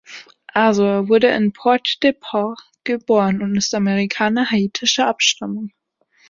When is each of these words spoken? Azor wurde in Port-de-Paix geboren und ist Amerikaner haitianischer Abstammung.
Azor 0.55 1.09
wurde 1.09 1.27
in 1.27 1.53
Port-de-Paix 1.53 2.59
geboren 2.83 3.43
und 3.43 3.55
ist 3.55 3.75
Amerikaner 3.75 4.49
haitianischer 4.49 5.05
Abstammung. 5.05 5.69